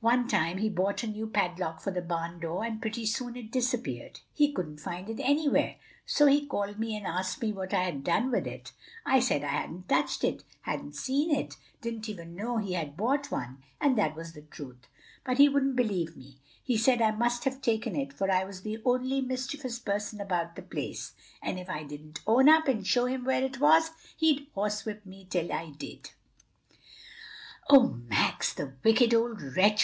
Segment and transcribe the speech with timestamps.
[0.00, 3.50] One time he bought a new padlock for the barn door and pretty soon it
[3.50, 4.20] disappeared.
[4.32, 8.04] He couldn't find it anywhere, so he called me and asked me what I had
[8.04, 8.70] done with it.
[9.04, 13.32] I said I hadn't touched it, hadn't seen it, didn't even know he had bought
[13.32, 14.86] one; and that was the truth.
[15.24, 18.62] But he wouldn't believe me; he said I must have taken it, for I was
[18.62, 23.06] the only mischievous person about the place, and if I didn't own up and show
[23.06, 26.10] him where it was, he'd horsewhip me till I did."
[27.68, 28.54] "O Max!
[28.54, 29.72] the wicked old wretch!"